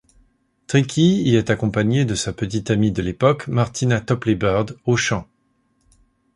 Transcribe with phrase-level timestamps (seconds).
[0.65, 5.27] Tricky y est accompagné de sa petite amie de l'époque Martina Topley-Bird au chant.